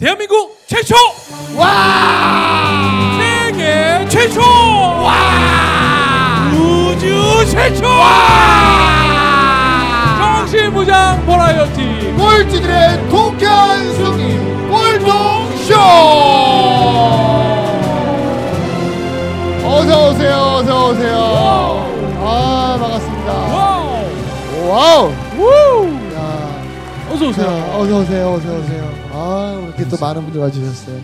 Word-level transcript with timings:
대한민국 0.00 0.58
최초 0.66 0.94
와! 1.56 1.68
세계 3.18 4.06
최초 4.08 4.40
와! 4.40 5.12
우주 6.54 7.44
최초 7.50 7.84
정신무장 10.18 11.26
버라이어티 11.26 12.14
꼴찌들의 12.16 13.08
통쾌한 13.10 13.92
승리 13.92 14.38
꼴통쇼! 14.70 15.74
어서 19.62 20.08
오세요, 20.08 20.34
어서 20.34 20.88
오세요. 20.88 21.14
아, 22.22 22.78
반갑습니다. 22.80 23.32
wow 23.32 24.08
wow! 24.66 25.12
우 25.36 25.42
야, 26.14 26.18
어서 27.12 27.28
오세요 27.28 27.46
자, 27.46 27.52
어서 27.76 27.98
오세요, 28.00 28.30
어서 28.32 28.48
오세요. 28.56 28.79
또 29.90 29.96
많은 30.00 30.22
분들 30.22 30.40
와주셨어요. 30.40 30.96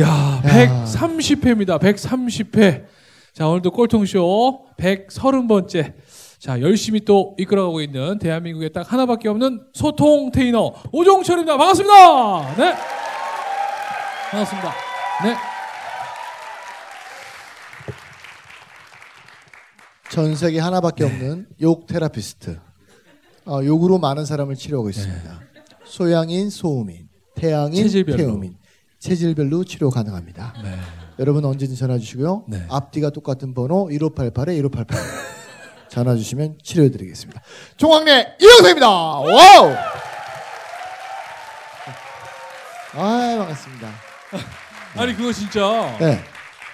야 0.00 0.42
130회입니다. 0.44 1.78
130회. 1.78 2.84
자 3.32 3.46
오늘도 3.46 3.70
꼴통쇼 3.70 4.66
130번째. 4.76 5.92
자 6.38 6.60
열심히 6.60 7.00
또 7.04 7.34
이끌어가고 7.38 7.80
있는 7.80 8.18
대한민국에 8.18 8.70
딱 8.70 8.92
하나밖에 8.92 9.28
없는 9.28 9.62
소통 9.72 10.32
테이너 10.32 10.74
오종철입니다. 10.92 11.56
반갑습니다. 11.56 12.54
네. 12.56 12.74
반갑습니다. 14.30 14.72
네. 15.24 15.36
전 20.10 20.34
세계 20.36 20.58
하나밖에 20.60 21.04
없는 21.04 21.46
욕 21.60 21.86
therapist. 21.86 22.60
어, 23.46 23.60
욕으로 23.64 23.98
많은 23.98 24.24
사람을 24.24 24.54
치료하고 24.56 24.90
있습니다. 24.90 25.40
소양인, 25.84 26.50
소음인, 26.50 27.08
태양인, 27.34 27.82
체질별로. 27.82 28.16
태음인, 28.16 28.56
체질별로 28.98 29.64
치료 29.64 29.90
가능합니다. 29.90 30.54
네. 30.62 30.76
여러분 31.18 31.44
언제든 31.44 31.74
전화 31.76 31.98
주시고요. 31.98 32.44
네. 32.48 32.66
앞뒤가 32.70 33.10
똑같은 33.10 33.54
번호 33.54 33.88
1588에 33.88 34.56
1588 34.56 34.98
전화 35.90 36.16
주시면 36.16 36.58
치료해 36.62 36.90
드리겠습니다. 36.90 37.40
총각네 37.76 38.36
이영석입니다. 38.40 38.88
Wow! 38.88 39.74
아, 42.96 43.36
반갑습니다. 43.38 43.88
아니 44.96 45.14
그거 45.16 45.32
진짜 45.32 45.96
네. 46.00 46.20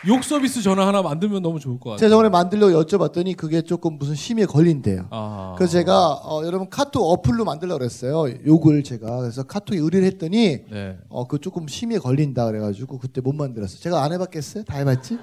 욕 0.07 0.25
서비스 0.25 0.63
전화 0.63 0.87
하나 0.87 1.03
만들면 1.03 1.43
너무 1.43 1.61
좋을 1.61 1.79
것 1.79 1.91
같아요 1.91 1.99
제가 1.99 2.11
저번에 2.11 2.29
만들려고 2.31 2.73
여쭤봤더니 2.83 3.37
그게 3.37 3.61
조금 3.61 3.99
무슨 3.99 4.15
심의에 4.15 4.47
걸린대요. 4.47 5.09
아. 5.11 5.55
그래서 5.59 5.73
제가 5.73 6.13
어, 6.25 6.43
여러분 6.47 6.71
카톡 6.71 7.03
어플로 7.13 7.45
만들려고 7.45 7.79
그랬어요. 7.81 8.33
욕을 8.47 8.83
제가 8.83 9.19
그래서 9.19 9.43
카톡에 9.43 9.79
의뢰를 9.79 10.07
했더니 10.07 10.61
네. 10.71 10.97
어, 11.11 11.27
그 11.29 11.39
조금 11.39 11.69
심의에 11.69 11.99
걸린다 11.99 12.47
그래가지고 12.47 12.99
그때 12.99 13.21
못 13.21 13.35
만들었어요. 13.35 13.79
제가 13.79 14.03
안 14.03 14.13
해봤겠어요? 14.13 14.65
다 14.65 14.79
해봤지? 14.79 15.19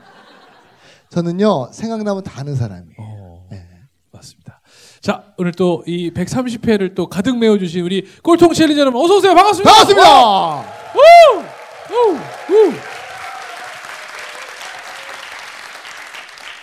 저는요 1.10 1.70
생각나면 1.72 2.24
다 2.24 2.34
하는 2.40 2.56
사람이에요. 2.56 2.96
어, 3.00 3.48
네. 3.50 3.66
맞습니다. 4.12 4.62
자, 5.02 5.24
오늘 5.38 5.54
또 5.54 5.82
이 5.88 6.12
130회를 6.14 6.94
또 6.94 7.08
가득 7.08 7.38
메워주신 7.38 7.84
우리 7.84 8.06
꼴통 8.22 8.54
챌린저 8.54 8.82
여러분 8.82 9.04
어서 9.04 9.16
오세요. 9.18 9.34
반갑습니다. 9.34 9.72
반갑습니다. 9.72 10.60
우! 10.60 11.40
우! 11.94 12.14
우! 12.16 12.97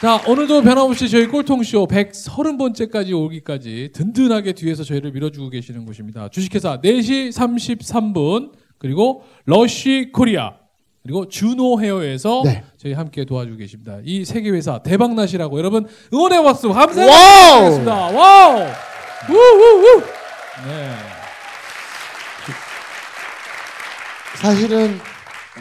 자, 0.05 0.21
오늘도 0.29 0.61
변함없이 0.61 1.09
저희 1.09 1.27
꼴통쇼 1.27 1.87
130번째까지 1.87 3.15
오기까지 3.15 3.89
든든하게 3.95 4.53
뒤에서 4.53 4.85
저희를 4.85 5.13
밀어주고 5.13 5.49
계시는 5.49 5.87
곳입니다. 5.87 6.29
주식회사 6.29 6.79
4시 6.83 7.33
33분, 7.33 8.53
그리고 8.77 9.25
러쉬 9.47 10.11
코리아, 10.13 10.57
그리고 11.03 11.27
주노 11.27 11.81
헤어에서 11.81 12.43
네. 12.45 12.65
저희 12.77 12.93
함께 12.93 13.25
도와주고 13.25 13.57
계십니다. 13.57 13.97
이 14.05 14.27
세 14.27 14.36
개 14.36 14.51
회사 14.51 14.83
대박나시라고 14.83 15.57
여러분 15.59 15.87
응원의 16.13 16.43
박수 16.43 16.69
감사합니다. 16.69 17.07
와우! 17.07 17.61
드리겠습니다. 17.61 17.95
와우! 17.95 18.59
우우우! 19.31 20.01
네. 20.67 20.91
사실은 24.37 25.01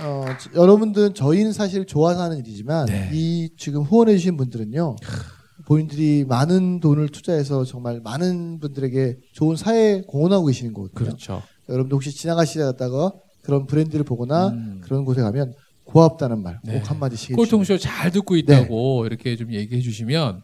어, 0.01 0.25
저- 0.39 0.59
여러분들은 0.61 1.13
저희는 1.13 1.53
사실 1.53 1.85
좋아서 1.85 2.21
하는 2.23 2.37
일이지만 2.39 2.85
네. 2.87 3.09
이 3.13 3.49
지금 3.57 3.83
후원해 3.83 4.13
주신 4.17 4.37
분들은요. 4.37 4.95
본인들이 5.65 6.25
많은 6.27 6.79
돈을 6.79 7.09
투자해서 7.09 7.63
정말 7.63 8.01
많은 8.03 8.59
분들에게 8.59 9.17
좋은 9.33 9.55
사회 9.55 10.01
공헌하고 10.01 10.47
계시는 10.47 10.73
거거든요. 10.73 10.93
그렇죠. 10.95 11.41
여러분도 11.69 11.95
혹시 11.95 12.11
지나가시다가 12.11 13.13
그런 13.43 13.65
브랜드를 13.67 14.03
보거나 14.03 14.49
음. 14.49 14.81
그런 14.83 15.05
곳에 15.05 15.21
가면 15.21 15.53
고맙다는 15.85 16.41
말꼭 16.41 16.61
네. 16.65 16.79
한마디씩 16.83 17.35
꼴통쇼 17.35 17.77
잘 17.77 18.11
듣고 18.11 18.35
있다고 18.35 19.05
이렇게 19.05 19.35
좀 19.35 19.53
얘기해 19.53 19.81
주시면 19.81 20.41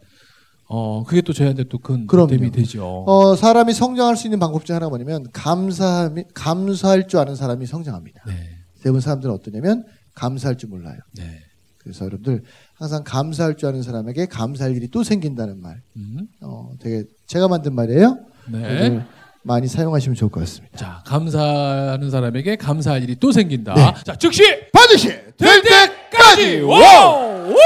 어 0.68 1.02
그게 1.04 1.20
또 1.22 1.32
저희한테 1.32 1.64
또큰 1.64 2.06
그럼요. 2.06 2.28
보탬이 2.28 2.50
되죠. 2.52 3.04
어, 3.06 3.34
사람이 3.34 3.72
성장할 3.74 4.16
수 4.16 4.26
있는 4.26 4.38
방법 4.38 4.64
중 4.64 4.76
하나가 4.76 4.88
뭐냐면 4.90 5.26
감사 5.32 6.10
감사할 6.34 7.08
줄 7.08 7.18
아는 7.20 7.34
사람이 7.34 7.66
성장합니다. 7.66 8.22
네, 8.26 8.34
대부분 8.82 9.00
사람들은 9.00 9.32
어떠냐면 9.34 9.84
감사할 10.14 10.56
줄 10.58 10.68
몰라요. 10.68 10.98
네. 11.12 11.40
그래서 11.78 12.04
여러분들 12.04 12.42
항상 12.74 13.02
감사할 13.04 13.56
줄 13.56 13.68
아는 13.68 13.82
사람에게 13.82 14.26
감사할 14.26 14.76
일이 14.76 14.88
또 14.88 15.02
생긴다는 15.02 15.60
말. 15.60 15.80
음, 15.96 16.26
어, 16.42 16.72
되게 16.80 17.04
제가 17.26 17.48
만든 17.48 17.74
말이에요. 17.74 18.18
네. 18.50 19.04
많이 19.42 19.66
사용하시면 19.66 20.16
좋을 20.16 20.30
것 20.30 20.40
같습니다. 20.40 20.76
자 20.76 21.02
감사하는 21.06 22.10
사람에게 22.10 22.56
감사할 22.56 23.02
일이 23.02 23.16
또 23.18 23.32
생긴다. 23.32 23.74
네. 23.74 23.94
자 24.04 24.14
즉시 24.14 24.42
반드시 24.72 25.08
될 25.36 25.62
때까지 25.62 26.60
와우 26.60 27.46
우우 27.46 27.56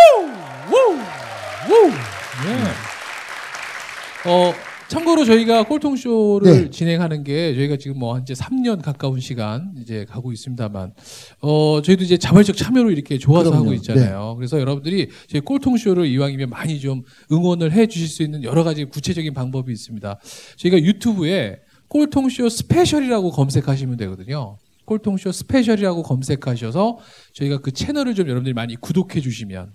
우 1.71 1.89
네. 2.45 2.65
어 4.27 4.53
참고로 4.89 5.25
저희가 5.25 5.65
꼴통쇼를 5.65 6.53
네. 6.53 6.71
진행하는 6.71 7.25
게 7.25 7.55
저희가 7.55 7.77
지금 7.77 7.99
뭐 7.99 8.19
이제 8.19 8.35
3년 8.35 8.83
가까운 8.83 9.19
시간 9.19 9.73
이제 9.81 10.05
가고 10.05 10.33
있습니다만 10.33 10.93
어 11.41 11.81
저희도 11.83 12.05
이제 12.05 12.17
자발적 12.17 12.57
참여로 12.57 12.91
이렇게 12.91 13.19
좋아서 13.19 13.51
그럼요. 13.51 13.65
네. 13.65 13.71
하고 13.71 13.75
있잖아요. 13.77 14.35
그래서 14.37 14.61
여러분들이 14.61 15.09
저희 15.29 15.41
꼴통쇼를 15.41 16.07
이왕이면 16.07 16.51
많이 16.51 16.81
좀 16.81 17.03
응원을 17.33 17.73
해 17.73 17.87
주실 17.87 18.09
수 18.09 18.23
있는 18.23 18.45
여러 18.45 18.63
가지 18.63 18.85
구체적인 18.85 19.33
방법이 19.35 19.73
있습니다. 19.73 20.21
저희가 20.57 20.79
유튜브에 20.79 21.57
꼴통쇼 21.89 22.49
스페셜이라고 22.49 23.31
검색하시면 23.31 23.97
되거든요. 23.97 24.59
꼴통쇼 24.85 25.33
스페셜이라고 25.33 26.03
검색하셔서 26.03 26.99
저희가 27.33 27.59
그 27.59 27.73
채널을 27.73 28.15
좀 28.15 28.27
여러분들이 28.27 28.53
많이 28.53 28.77
구독해 28.77 29.21
주시면 29.21 29.73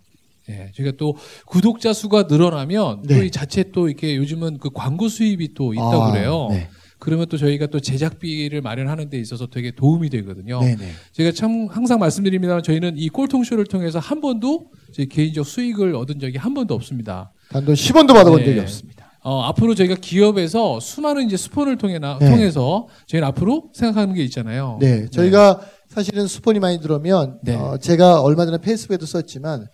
예, 0.50 0.72
저희가 0.76 0.98
또 0.98 1.16
구독자 1.46 1.94
수가 1.94 2.24
늘어나면 2.24 3.04
네. 3.04 3.20
또이 3.20 3.32
자체 3.32 3.64
또 3.72 3.88
이렇게 3.88 4.16
요즘은 4.16 4.58
그 4.58 4.70
광고 4.72 5.08
수입이 5.08 5.54
또 5.54 5.74
있다고 5.74 6.04
아, 6.04 6.12
그래요. 6.12 6.48
네. 6.50 6.68
그러면 7.00 7.28
또 7.30 7.38
저희가 7.38 7.68
또 7.68 7.80
제작비를 7.80 8.62
마련하는 8.62 9.10
데 9.10 9.18
있어서 9.20 9.48
되게 9.48 9.72
도움이 9.72 10.10
되거든요. 10.10 10.60
네네. 10.60 10.92
제가 11.14 11.32
참 11.32 11.68
항상 11.72 11.98
말씀드립니다만 12.00 12.62
저희는 12.62 12.98
이 12.98 13.08
꼴통쇼를 13.08 13.66
통해서 13.66 14.00
한 14.00 14.20
번도 14.20 14.72
저희 14.94 15.08
개인적 15.08 15.46
수익을 15.46 15.96
얻은 15.96 16.20
적이 16.20 16.38
한 16.38 16.54
번도 16.54 16.74
없습니다. 16.74 17.32
단돈 17.52 17.76
10원도 17.76 18.14
받아본 18.14 18.40
네. 18.40 18.46
적이 18.48 18.60
없습니다. 18.60 19.10
어, 19.22 19.42
앞으로 19.44 19.76
저희가 19.76 19.96
기업에서 19.96 20.80
수많은 20.80 21.26
이제 21.26 21.36
스폰을 21.36 21.78
통해 21.78 22.00
나, 22.00 22.18
네. 22.20 22.30
통해서 22.30 22.88
저희는 23.08 23.28
앞으로 23.28 23.70
생각하는 23.74 24.14
게 24.14 24.24
있잖아요. 24.24 24.78
네, 24.80 25.10
저희가 25.10 25.62
사실은 25.90 26.28
수폰이 26.28 26.60
많이 26.60 26.80
들어오면 26.80 27.40
네. 27.44 27.56
어, 27.56 27.78
제가 27.78 28.22
얼마 28.22 28.46
전에 28.46 28.60
페이스북에도 28.60 29.06
썼지만 29.06 29.68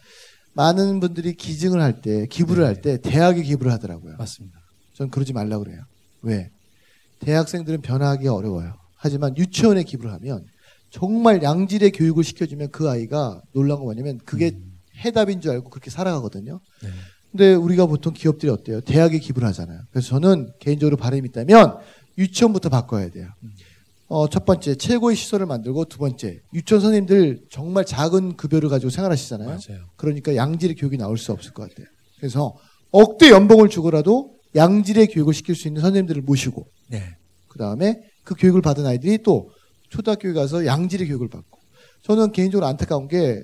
많은 0.56 1.00
분들이 1.00 1.34
기증을 1.34 1.82
할 1.82 2.02
때 2.02 2.26
기부를 2.28 2.64
네. 2.64 2.68
할때 2.68 2.98
대학에 3.02 3.42
기부를 3.44 3.72
하더라고요. 3.74 4.16
맞습니다. 4.18 4.60
전 4.94 5.10
그러지 5.10 5.34
말라 5.34 5.60
그래요. 5.60 5.82
왜? 6.22 6.50
대학생들은 7.20 7.82
변화하기 7.82 8.28
어려워요. 8.28 8.74
하지만 8.96 9.38
유치원에 9.38 9.84
기부를 9.84 10.12
하면 10.14 10.46
정말 10.90 11.44
양질의 11.44 11.92
교육을 11.92 12.24
시켜주면 12.24 12.72
그 12.72 12.90
아이가 12.90 13.42
놀란 13.54 13.78
거 13.80 13.84
뭐냐면 13.84 14.20
그게 14.26 14.58
해답인 14.98 15.42
줄 15.42 15.52
알고 15.52 15.70
그렇게 15.70 15.90
살아가거든요. 15.90 16.60
네. 16.82 16.90
근데 17.32 17.54
우리가 17.54 17.86
보통 17.86 18.14
기업들이 18.14 18.50
어때요? 18.50 18.80
대학에 18.80 19.20
기부를 19.20 19.46
하잖아요. 19.50 19.82
그래서 19.92 20.08
저는 20.08 20.54
개인적으로 20.60 20.96
바람이 20.96 21.28
있다면 21.30 21.78
유치원부터 22.18 22.70
바꿔야 22.70 23.10
돼요. 23.10 23.28
어, 24.08 24.30
첫 24.30 24.46
번째 24.46 24.76
최고의 24.76 25.16
시설을 25.16 25.46
만들고 25.48 25.86
두 25.86 25.98
번째 25.98 26.40
유치원 26.54 26.82
선생님들 26.82 27.46
정말 27.50 27.86
작은 27.86 28.38
급여를 28.38 28.70
가지고 28.70 28.92
생활하시잖아요. 28.92 29.50
맞아요. 29.50 29.86
그러니까 29.96 30.36
양질의 30.36 30.76
교육이 30.76 30.98
나올 30.98 31.18
수 31.18 31.32
없을 31.32 31.54
것 31.54 31.70
같아요. 31.70 31.88
그래서 32.18 32.56
억대 32.92 33.30
연봉을 33.30 33.70
주고라도 33.70 34.36
양질의 34.56 35.08
교육을 35.08 35.34
시킬 35.34 35.56
수 35.56 35.68
있는 35.68 35.82
선생님들을 35.82 36.22
모시고 36.22 36.68
네. 36.90 37.18
그 37.48 37.58
다음에 37.58 38.00
그 38.24 38.36
교육을 38.36 38.62
받은 38.62 38.86
아이들이 38.86 39.18
또 39.24 39.50
초등학교에 39.90 40.34
가서 40.34 40.66
양질의 40.66 41.08
교육을 41.08 41.30
받고 41.30 41.60
저는 42.04 42.32
개인적으로 42.32 42.68
안타까운 42.68 43.08
게 43.08 43.44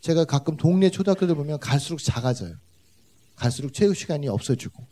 제가 0.00 0.24
가끔 0.24 0.56
동네 0.56 0.88
초등학교들 0.88 1.34
보면 1.34 1.58
갈수록 1.58 1.98
작아져요. 1.98 2.54
갈수록 3.34 3.74
체육 3.74 3.96
시간이 3.96 4.28
없어지고 4.28 4.84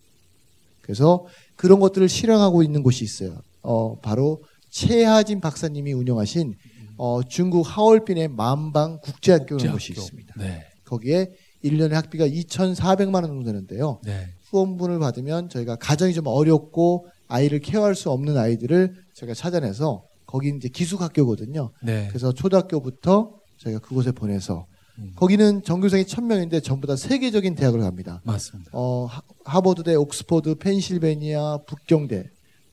그래서 0.83 1.25
그런 1.57 1.81
것들을 1.81 2.09
실행하고 2.09 2.63
있는 2.63 2.83
곳이 2.83 3.05
있어요. 3.05 3.39
어, 3.63 3.99
바로 4.01 4.43
최하진 4.75 5.41
박사님이 5.41 5.93
운영하신 5.93 6.57
어, 6.97 7.23
중국 7.23 7.63
하얼빈의 7.63 8.29
만방 8.29 8.99
국제학교라는 9.01 9.73
국제학교. 9.73 9.73
곳이 9.77 9.93
있습니다. 9.93 10.35
네. 10.37 10.65
거기에 10.85 11.31
1년에 11.65 11.91
학비가 11.93 12.27
2,400만 12.27 13.15
원 13.15 13.27
정도 13.27 13.45
되는데요. 13.45 14.01
네. 14.05 14.27
후원분을 14.51 14.99
받으면 14.99 15.49
저희가 15.49 15.77
가정이 15.77 16.13
좀 16.13 16.27
어렵고 16.27 17.07
아이를 17.29 17.61
케어할 17.61 17.95
수 17.95 18.11
없는 18.11 18.37
아이들을 18.37 18.95
저희가 19.15 19.35
찾아내서 19.35 20.05
거기 20.27 20.53
이제 20.57 20.69
기숙학교거든요. 20.69 21.71
네. 21.85 22.09
그래서 22.09 22.33
초등학교부터 22.33 23.31
저희가 23.59 23.79
그곳에 23.79 24.11
보내서 24.11 24.67
음. 24.99 25.13
거기는 25.15 25.63
전교생이 25.63 26.03
1000명인데 26.05 26.63
전부 26.65 26.89
다 26.89 26.97
세계적인 26.97 27.55
대학을 27.55 27.81
갑니다. 27.81 28.21
맞습니다. 28.25 28.71
어, 28.75 29.07
하- 29.07 29.23
하버드대, 29.45 29.95
옥스퍼드, 29.95 30.57
펜실베니아, 30.57 31.59
북경대 31.67 32.25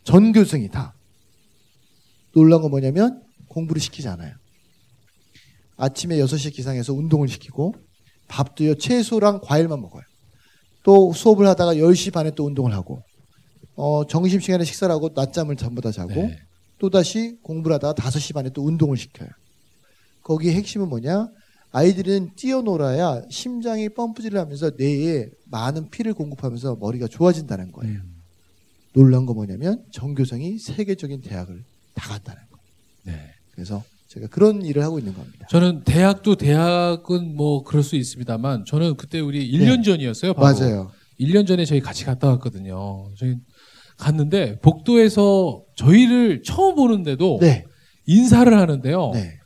전교생이 0.03 0.69
다 0.69 0.95
놀란 2.33 2.61
건 2.61 2.71
뭐냐면 2.71 3.21
공부를 3.47 3.81
시키지 3.81 4.07
않아요. 4.09 4.33
아침에 5.77 6.17
6시 6.17 6.53
기상해서 6.53 6.93
운동을 6.93 7.27
시키고 7.27 7.73
밥도요 8.27 8.75
채소랑 8.75 9.41
과일만 9.43 9.81
먹어요. 9.81 10.03
또 10.83 11.13
수업을 11.13 11.47
하다가 11.47 11.75
10시 11.75 12.13
반에 12.13 12.31
또 12.31 12.45
운동을 12.45 12.73
하고 12.73 13.01
어, 13.75 14.05
점심시간에 14.05 14.63
식사를 14.63 14.93
하고 14.93 15.09
낮잠을 15.13 15.55
전부 15.55 15.81
다 15.81 15.91
자고 15.91 16.13
네. 16.13 16.37
또다시 16.77 17.37
공부를 17.43 17.75
하다가 17.75 17.93
5시 17.93 18.33
반에 18.33 18.49
또 18.49 18.63
운동을 18.63 18.97
시켜요. 18.97 19.29
거기에 20.23 20.53
핵심은 20.53 20.87
뭐냐? 20.89 21.29
아이들은 21.71 22.31
뛰어놀아야 22.35 23.23
심장이 23.29 23.89
펌프질을 23.89 24.39
하면서 24.39 24.71
뇌에 24.77 25.29
많은 25.45 25.89
피를 25.89 26.13
공급하면서 26.13 26.75
머리가 26.75 27.07
좋아진다는 27.07 27.71
거예요. 27.71 27.99
음. 27.99 28.21
놀란 28.93 29.25
거 29.25 29.33
뭐냐면 29.33 29.85
전교생이 29.91 30.57
세계적인 30.57 31.21
대학을 31.21 31.63
다 31.93 32.09
간다는 32.09 32.41
거. 32.51 32.57
네. 33.03 33.13
그래서 33.51 33.83
제가 34.07 34.27
그런 34.27 34.63
일을 34.63 34.83
하고 34.83 34.99
있는 34.99 35.13
겁니다. 35.13 35.47
저는 35.49 35.83
대학도 35.83 36.35
대학은 36.35 37.35
뭐 37.35 37.63
그럴 37.63 37.83
수 37.83 37.95
있습니다만 37.95 38.65
저는 38.65 38.97
그때 38.97 39.19
우리 39.19 39.49
1년 39.51 39.83
전이었어요. 39.83 40.33
바로. 40.33 40.53
네. 40.53 40.61
맞아요. 40.61 40.91
1년 41.19 41.47
전에 41.47 41.65
저희 41.65 41.79
같이 41.79 42.03
갔다 42.03 42.27
왔거든요. 42.29 43.11
저희 43.17 43.35
갔는데 43.97 44.59
복도에서 44.59 45.63
저희를 45.75 46.41
처음 46.43 46.75
보는데도 46.75 47.37
네. 47.39 47.63
인사를 48.05 48.57
하는데요. 48.57 49.11
네. 49.13 49.37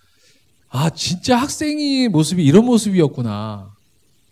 아, 0.69 0.89
진짜 0.89 1.37
학생의 1.37 2.09
모습이 2.09 2.43
이런 2.43 2.65
모습이었구나. 2.65 3.69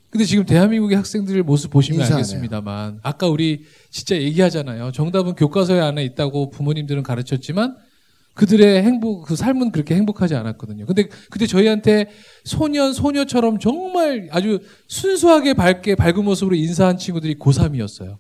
근데 0.10 0.26
지금 0.26 0.46
대한민국의 0.46 0.98
학생들 0.98 1.42
모습 1.44 1.72
보시면 1.72 2.02
인사하네요. 2.02 2.18
알겠습니다만 2.18 3.00
아까 3.02 3.28
우리 3.28 3.66
진짜 3.90 4.16
얘기하잖아요. 4.16 4.92
정답은 4.92 5.34
교과서에 5.36 5.80
안에 5.80 6.04
있다고 6.06 6.50
부모님들은 6.52 7.04
가르쳤지만 7.04 7.76
그들의 8.34 8.82
행복 8.84 9.26
그 9.26 9.36
삶은 9.36 9.72
그렇게 9.72 9.96
행복하지 9.96 10.36
않았거든요. 10.36 10.86
근데 10.86 11.08
그때 11.30 11.46
저희한테 11.46 12.10
소년 12.46 12.94
소녀처럼 12.94 13.60
정말 13.60 14.28
아주 14.32 14.60
순수하게 14.88 15.54
밝게 15.54 15.96
밝은 15.96 16.24
모습으로 16.24 16.56
인사한 16.56 16.98
친구들이 16.98 17.36
고3이었어요. 17.36 18.18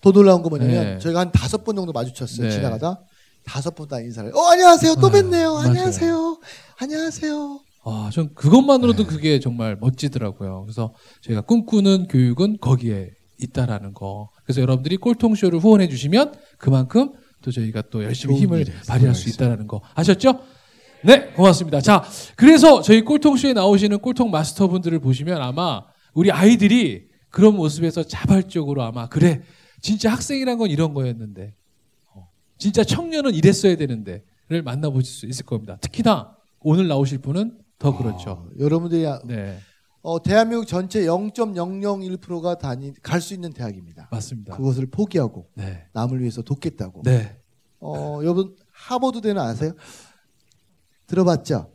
더 0.00 0.12
놀라운 0.12 0.42
거 0.42 0.48
뭐냐면 0.48 0.84
네. 0.84 0.98
저희가 0.98 1.20
한 1.20 1.32
다섯 1.32 1.64
번 1.64 1.76
정도 1.76 1.92
마주쳤어요. 1.92 2.48
네. 2.48 2.52
지나가다 2.54 3.00
다섯 3.44 3.74
번 3.74 3.88
다 3.88 4.00
인사를. 4.00 4.30
어 4.34 4.40
안녕하세요. 4.52 4.94
또 5.00 5.08
아, 5.08 5.10
뵙네요. 5.10 5.54
맞아요. 5.54 5.68
안녕하세요. 5.68 6.38
안녕하세요. 6.78 7.60
아, 7.86 8.10
전 8.12 8.32
그것만으로도 8.34 9.02
네. 9.04 9.08
그게 9.08 9.40
정말 9.40 9.76
멋지더라고요. 9.80 10.62
그래서 10.62 10.94
저희가 11.22 11.42
꿈꾸는 11.42 12.06
교육은 12.08 12.58
거기에 12.60 13.10
있다라는 13.40 13.92
거. 13.92 14.30
그래서 14.44 14.60
여러분들이 14.60 14.96
꼴통쇼를 14.98 15.58
후원해 15.58 15.88
주시면 15.88 16.34
그만큼 16.58 17.12
또 17.44 17.50
저희가 17.52 17.82
또 17.90 18.02
열심히 18.02 18.36
힘을 18.36 18.62
일에 18.62 18.72
발휘할 18.88 19.14
수. 19.14 19.28
있다라는 19.28 19.66
거. 19.66 19.82
아셨죠? 19.94 20.40
네, 21.04 21.26
고맙습니다. 21.32 21.82
자, 21.82 22.02
그래서 22.36 22.80
저희 22.80 23.02
꼴통쇼에 23.02 23.52
나오시는 23.52 23.98
꼴통 23.98 24.30
마스터분들을 24.30 24.98
보시면 25.00 25.42
아마 25.42 25.82
우리 26.14 26.32
아이들이 26.32 27.08
그런 27.28 27.54
모습에서 27.56 28.02
자발적으로 28.02 28.82
아마 28.82 29.08
그래 29.10 29.42
진짜 29.82 30.10
학생이란 30.12 30.56
건 30.56 30.70
이런 30.70 30.94
거였는데 30.94 31.52
어, 32.14 32.30
진짜 32.56 32.82
청년은 32.82 33.34
이랬어야 33.34 33.76
되는데를 33.76 34.62
만나보실 34.64 35.12
수 35.14 35.26
있을 35.26 35.44
겁니다. 35.44 35.76
특히나 35.82 36.34
오늘 36.60 36.88
나오실 36.88 37.18
분은 37.18 37.58
더 37.78 37.94
그렇죠. 37.98 38.30
어, 38.30 38.48
여러분들이 38.58 39.06
아- 39.06 39.20
네, 39.26 39.58
어, 40.06 40.22
대한민국 40.22 40.66
전체 40.66 41.00
0.001%가 41.00 42.58
다니 42.58 42.92
갈 43.02 43.22
수 43.22 43.32
있는 43.32 43.54
대학입니다. 43.54 44.06
맞습니다. 44.12 44.54
그것을 44.54 44.84
포기하고 44.90 45.46
네, 45.54 45.84
남을 45.94 46.20
위해서 46.20 46.42
돕겠다고. 46.42 47.02
네, 47.04 47.38
어, 47.80 48.18
여러분 48.22 48.54
하버드대는 48.70 49.40
아세요? 49.40 49.72
들어봤죠? 51.06 51.70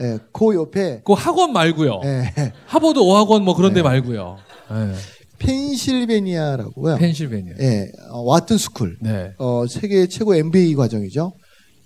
예, 0.00 0.18
그 0.32 0.54
옆에 0.54 1.02
그 1.04 1.12
학원 1.12 1.52
말고요. 1.52 2.00
예, 2.04 2.32
하버드 2.64 2.98
어학원 2.98 3.44
뭐 3.44 3.54
그런 3.54 3.74
데 3.74 3.80
네. 3.80 3.82
말고요. 3.82 4.38
네. 4.70 4.94
펜실베니아라고요. 5.38 6.96
펜실베니아. 6.96 7.54
예, 7.60 7.92
어, 8.10 8.20
와튼 8.22 8.56
스쿨. 8.56 8.96
네. 9.02 9.34
어, 9.36 9.66
세계 9.66 10.06
최고 10.06 10.34
MBA 10.34 10.74
과정이죠. 10.76 11.34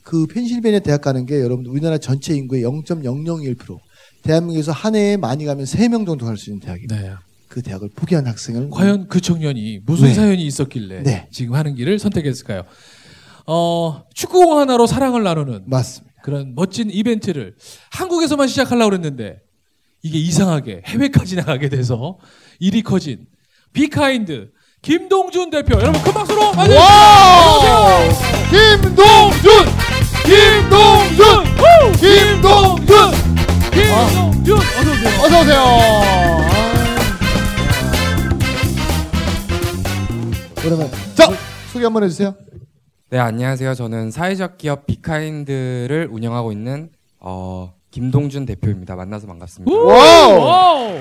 그 0.05 0.29
펜실베니아 0.29 0.79
대학 0.81 1.01
가는 1.01 1.27
게 1.27 1.41
여러분 1.41 1.67
우리나라 1.67 1.99
전체 1.99 2.33
인구의 2.37 2.63
0.001%. 2.63 3.77
대한민국에서 4.27 4.73
한 4.73 4.95
해에 4.95 5.17
많이 5.17 5.45
가면 5.45 5.65
3명 5.65 6.07
정도 6.07 6.27
갈 6.27 6.37
수 6.37 6.51
있는 6.51 6.61
대학입니다. 6.61 6.97
네. 6.97 7.13
그 7.49 7.63
대학을 7.63 7.91
포기한 7.95 8.27
학생을 8.27 8.71
과연 8.71 9.07
그 9.09 9.21
청년이 9.21 9.81
무슨 9.87 10.09
네. 10.09 10.15
사연이 10.15 10.45
있었길래 10.45 11.03
네. 11.03 11.29
지금 11.31 11.55
하는 11.55 11.75
길을 11.75 11.99
선택했을까요? 11.99 12.65
어, 13.47 14.03
축구공 14.13 14.59
하나로 14.59 14.87
사랑을 14.87 15.23
나누는 15.23 15.63
맞습니다. 15.67 16.15
그런 16.23 16.55
멋진 16.57 16.91
이벤트를 16.91 17.55
한국에서만 17.93 18.49
시작하려고 18.49 18.91
그랬는데 18.91 19.39
이게 20.03 20.19
이상하게 20.19 20.83
해외까지 20.87 21.37
나가게 21.37 21.69
돼서 21.69 22.19
일이 22.59 22.83
커진 22.83 23.27
비카인드 23.73 24.51
김동준 24.83 25.51
대표 25.51 25.79
여러분 25.79 26.03
큰 26.03 26.13
박수로! 26.13 26.51
김동준! 28.51 29.51
김동준! 30.25 31.47
김동준! 31.97 31.97
김동준 32.01 33.26
어서 33.93 34.31
오세요. 34.31 35.25
어서 35.25 35.41
오세요. 35.41 35.65
그러면 40.57 40.91
자 41.15 41.29
소개 41.73 41.85
한번 41.85 42.03
해주세요. 42.05 42.35
네, 43.11 43.19
안녕하세요. 43.19 43.75
저는 43.75 44.11
사회적 44.11 44.59
기업 44.59 44.87
비카인드를 44.87 46.09
운영하고 46.11 46.51
있는 46.53 46.91
어, 47.21 47.73
김동준 47.93 48.47
대표입니다. 48.47 48.97
만나서 48.97 49.27
반갑습니다. 49.29 49.73
와우! 49.73 50.39
와우. 50.41 50.99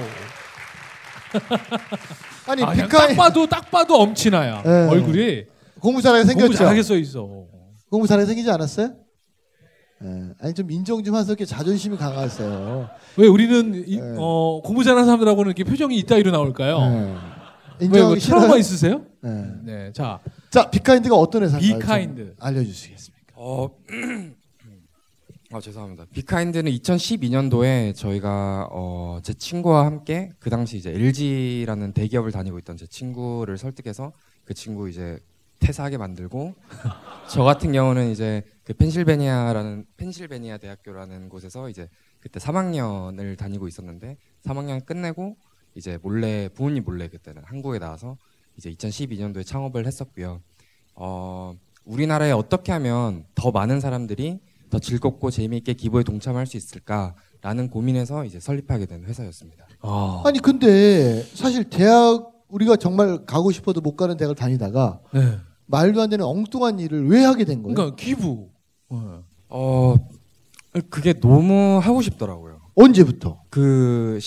아니 2.47 2.63
아, 2.63 2.71
비카인 2.71 2.89
딱 2.89 3.15
봐도 3.15 3.47
딱 3.47 3.71
봐도 3.71 3.99
엄친아야 4.01 4.61
네. 4.63 4.87
얼굴이 4.87 5.45
공부 5.79 6.01
잘하게 6.01 6.23
공부 6.23 6.39
생겼죠. 6.41 6.57
잘하게 6.59 6.83
써 6.83 6.95
있어. 6.95 7.27
공부 7.89 8.07
잘하게 8.07 8.27
생기지 8.27 8.49
않았어요? 8.51 8.91
예. 10.03 10.29
아니 10.41 10.53
좀 10.53 10.69
인정 10.71 11.03
좀 11.03 11.15
하세요. 11.15 11.31
이렇게 11.31 11.45
자존심이 11.45 11.95
강하세요. 11.97 12.89
왜 13.17 13.27
우리는 13.27 13.83
이- 13.87 13.97
네. 13.97 14.15
어, 14.17 14.61
공부 14.63 14.83
잘하는 14.83 15.05
사람들하고는 15.05 15.49
이렇게 15.55 15.63
표정이 15.63 15.97
이따위로 15.99 16.31
나올까요? 16.31 16.77
예. 17.81 17.87
왜, 17.87 18.01
뭐 18.01 18.15
트라우마? 18.15 18.57
있으세요? 18.57 19.05
예. 19.23 19.29
네, 19.63 19.91
자 19.93 20.19
자 20.49 20.69
비카인드가 20.69 21.15
어떤 21.15 21.43
회사인가요? 21.43 21.71
좀 21.71 21.79
비카인드. 21.79 22.35
알려주시겠습니까? 22.39 23.33
어, 23.35 23.69
어, 25.51 25.59
죄송합니다. 25.61 26.05
비카인드는 26.13 26.71
2012년도에 26.71 27.93
저희가 27.95 28.69
어, 28.71 29.19
제 29.23 29.33
친구와 29.33 29.85
함께 29.85 30.31
그 30.39 30.49
당시 30.49 30.77
이제 30.77 30.91
LG라는 30.91 31.93
대기업을 31.93 32.31
다니고 32.31 32.57
있던 32.59 32.77
제 32.77 32.85
친구를 32.87 33.57
설득해서 33.57 34.13
그 34.45 34.53
친구 34.53 34.89
이제 34.89 35.19
퇴사하게 35.59 35.97
만들고 35.97 36.53
저 37.29 37.43
같은 37.43 37.71
경우는 37.71 38.11
이제 38.11 38.43
그 38.63 38.73
펜실베니아라는 38.73 39.85
펜실베니아 39.97 40.57
대학교라는 40.57 41.29
곳에서 41.29 41.69
이제 41.69 41.89
그때 42.19 42.39
3학년을 42.39 43.37
다니고 43.37 43.67
있었는데 43.67 44.17
3학년 44.43 44.85
끝내고 44.85 45.37
이제 45.75 45.99
몰래 46.01 46.49
부모님 46.49 46.83
몰래 46.83 47.07
그때는 47.07 47.43
한국에 47.45 47.79
나와서 47.79 48.17
이제 48.57 48.71
2012년도에 48.71 49.45
창업을 49.45 49.85
했었고요. 49.85 50.41
어, 50.95 51.55
우리나라에 51.83 52.31
어떻게 52.31 52.71
하면 52.71 53.25
더 53.35 53.51
많은 53.51 53.79
사람들이 53.79 54.39
더 54.69 54.79
즐겁고 54.79 55.29
재미있게 55.29 55.73
기부에 55.73 56.03
동참할 56.03 56.47
수 56.47 56.57
있을까라는 56.57 57.69
고민에서 57.69 58.25
이제 58.25 58.39
설립하게 58.39 58.85
된 58.87 59.03
회사였습니다. 59.03 59.67
아, 59.81 60.23
아니 60.25 60.39
근데 60.39 61.21
사실 61.33 61.69
대학 61.69 62.31
우리가 62.47 62.75
정말 62.77 63.25
가고 63.25 63.51
싶어도 63.51 63.81
못 63.81 63.95
가는 63.95 64.17
대학을 64.17 64.35
다니다가 64.35 65.01
네. 65.13 65.37
말도 65.67 66.01
안 66.01 66.09
되는 66.09 66.25
엉뚱한 66.25 66.79
일을 66.79 67.07
왜 67.07 67.23
하게 67.23 67.45
된 67.45 67.63
거예요? 67.63 67.75
그러니까 67.75 67.95
기부. 67.95 68.49
네. 68.91 68.97
어, 69.49 69.95
그게 70.89 71.13
너무 71.19 71.79
하고 71.81 72.01
싶더라고요. 72.01 72.59
언제부터? 72.75 73.41
그 73.49 74.19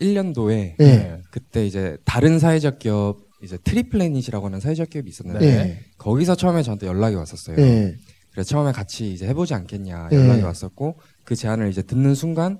11년도에 0.00 0.80
예. 0.80 1.22
그때 1.30 1.66
이제 1.66 1.98
다른 2.04 2.38
사회적 2.38 2.78
기업 2.78 3.18
이제 3.42 3.58
트리플래닛이라고 3.58 4.46
하는 4.46 4.60
사회적 4.60 4.90
기업이 4.90 5.10
있었는데 5.10 5.46
네. 5.46 5.58
예. 5.58 5.78
거기서 5.98 6.34
처음에 6.34 6.62
저한테 6.62 6.86
연락이 6.86 7.14
왔었어요. 7.14 7.56
예. 7.58 7.94
그래서 8.32 8.48
처음에 8.48 8.72
같이 8.72 9.12
이제 9.12 9.28
해보지 9.28 9.54
않겠냐 9.54 10.08
네. 10.10 10.16
연락이 10.16 10.42
왔었고 10.42 10.98
그 11.24 11.36
제안을 11.36 11.68
이제 11.68 11.82
듣는 11.82 12.14
순간 12.14 12.58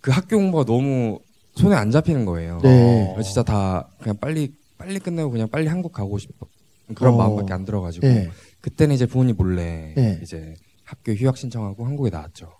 그 0.00 0.10
학교 0.10 0.36
공부가 0.36 0.64
너무 0.64 1.18
손에 1.56 1.74
안 1.74 1.90
잡히는 1.90 2.26
거예요. 2.26 2.60
네. 2.62 3.10
그래서 3.14 3.28
진짜 3.28 3.42
다 3.42 3.88
그냥 4.00 4.16
빨리 4.20 4.54
빨리 4.76 4.98
끝내고 4.98 5.30
그냥 5.30 5.48
빨리 5.48 5.68
한국 5.68 5.92
가고 5.92 6.18
싶어 6.18 6.46
그런 6.94 7.14
어. 7.14 7.16
마음밖에 7.16 7.52
안 7.52 7.64
들어가지고 7.64 8.06
예. 8.06 8.30
그때는 8.60 8.94
이제 8.94 9.06
부모님 9.06 9.36
몰래 9.36 9.92
네. 9.96 10.20
이제 10.22 10.54
학교 10.84 11.12
휴학 11.12 11.36
신청하고 11.36 11.84
한국에 11.86 12.10
나왔죠. 12.10 12.52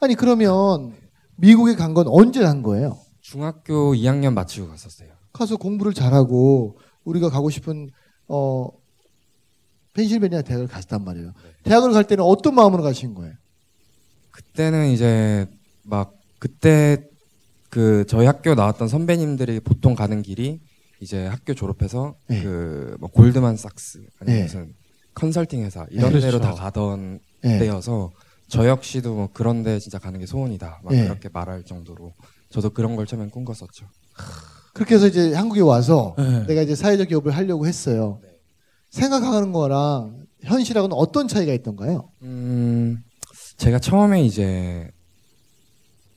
아니 0.00 0.14
그러면 0.14 0.94
미국에 1.36 1.74
간 1.74 1.94
건 1.94 2.06
언제 2.08 2.40
간 2.40 2.62
거예요? 2.62 2.98
중학교 3.20 3.94
2학년 3.94 4.32
마치고 4.34 4.68
갔었어요. 4.68 5.08
가서 5.32 5.56
공부를 5.56 5.94
잘하고 5.94 6.78
우리가 7.04 7.30
가고 7.30 7.50
싶은 7.50 7.90
어 8.28 8.68
펜실베니아 9.94 10.42
대학을 10.42 10.66
갔단 10.66 11.04
말이에요. 11.04 11.32
대학을 11.62 11.92
갈 11.92 12.04
때는 12.04 12.24
어떤 12.24 12.54
마음으로 12.54 12.82
가신 12.82 13.14
거예요? 13.14 13.34
그때는 14.30 14.88
이제 14.90 15.46
막 15.82 16.14
그때 16.38 17.04
그 17.70 18.04
저희 18.08 18.26
학교 18.26 18.54
나왔던 18.54 18.88
선배님들이 18.88 19.60
보통 19.60 19.94
가는 19.94 20.22
길이 20.22 20.60
이제 21.04 21.26
학교 21.26 21.52
졸업해서 21.54 22.16
네. 22.28 22.42
그뭐 22.42 23.10
골드만삭스 23.12 23.98
아니면 24.20 24.38
네. 24.38 24.42
무슨 24.44 24.74
컨설팅 25.14 25.62
회사 25.62 25.86
이런 25.90 26.12
네, 26.14 26.20
데로 26.20 26.38
그렇죠. 26.38 26.56
다 26.56 26.62
가던 26.64 27.20
예. 27.44 27.58
때여서 27.58 28.10
저 28.48 28.66
역시도 28.66 29.14
뭐 29.14 29.28
그런 29.32 29.62
데 29.62 29.78
진짜 29.78 29.98
가는 29.98 30.18
게 30.18 30.24
소원이다 30.26 30.80
막 30.82 30.92
네. 30.92 31.04
그렇게 31.04 31.28
말할 31.28 31.64
정도로 31.64 32.14
저도 32.48 32.70
그런 32.70 32.96
걸 32.96 33.06
처음엔 33.06 33.30
꿈꿨었죠. 33.30 33.86
그렇게 34.72 34.94
해서 34.94 35.06
이제 35.06 35.34
한국에 35.34 35.60
와서 35.60 36.14
네. 36.18 36.46
내가 36.46 36.62
이제 36.62 36.74
사회적 36.74 37.08
기업을 37.08 37.32
하려고 37.36 37.66
했어요. 37.66 38.18
생각하는 38.90 39.52
거랑 39.52 40.24
현실하고는 40.42 40.96
어떤 40.96 41.28
차이가 41.28 41.52
있던가요? 41.52 42.08
음 42.22 42.98
제가 43.58 43.78
처음에 43.78 44.24
이제 44.24 44.88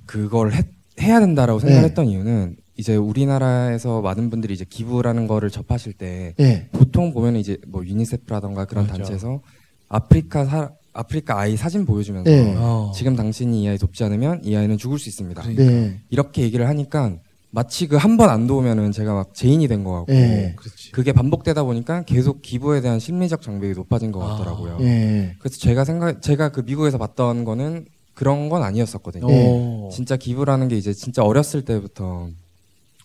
그걸 0.06 0.54
했- 0.54 0.66
해야 1.02 1.20
된다라고 1.20 1.60
생각했던 1.60 2.06
네. 2.06 2.12
이유는 2.14 2.56
이제 2.78 2.96
우리나라에서 2.96 4.02
많은 4.02 4.30
분들이 4.30 4.54
이제 4.54 4.66
기부라는 4.68 5.28
거를 5.28 5.50
접하실 5.50 5.94
때 5.94 6.34
예. 6.40 6.68
보통 6.72 7.14
보면 7.14 7.36
이제 7.36 7.58
뭐 7.68 7.84
유니세프라던가 7.86 8.66
그런 8.66 8.86
맞아. 8.86 8.98
단체에서 8.98 9.42
아프리카 9.90 10.46
사, 10.46 10.70
아프리카 10.94 11.40
아이 11.40 11.58
사진 11.58 11.86
보여주면서 11.86 12.30
네. 12.30 12.54
어. 12.58 12.92
지금 12.96 13.16
당신이 13.16 13.64
이 13.64 13.68
아이 13.70 13.78
돕지 13.78 14.04
않으면 14.04 14.42
이 14.44 14.56
아이는 14.56 14.78
죽을 14.78 15.00
수 15.00 15.10
있습니다. 15.10 15.42
그러니까. 15.42 15.64
네. 15.64 16.00
이렇게 16.10 16.44
얘기를 16.44 16.68
하니까 16.68 17.16
마치 17.50 17.88
그 17.88 17.96
한 17.98 18.18
번 18.18 18.30
안 18.30 18.46
도우면은 18.46 18.92
제가 18.92 19.14
막 19.14 19.34
죄인이 19.34 19.68
된것 19.68 19.94
같고 19.94 20.14
예. 20.14 20.56
그게 20.92 21.14
반복되다 21.14 21.64
보니까 21.64 22.04
계속 22.04 22.42
기부에 22.42 22.82
대한 22.82 23.00
심리적 23.00 23.42
장벽이 23.42 23.74
높아진 23.74 24.12
것 24.12 24.22
아. 24.22 24.34
같더라고요. 24.36 24.78
예. 24.82 25.34
그래서 25.40 25.58
제가 25.58 25.84
생각 25.86 26.22
제가 26.22 26.50
그 26.50 26.62
미국에서 26.66 26.98
봤던 27.00 27.44
거는 27.46 27.86
그런 28.14 28.50
건 28.50 28.62
아니었었거든요. 28.64 29.26
어. 29.30 29.90
진짜 29.92 30.18
기부라는 30.18 30.68
게 30.68 30.78
이제 30.78 30.94
진짜 30.94 31.24
어렸을 31.24 31.64
때부터 31.64 32.30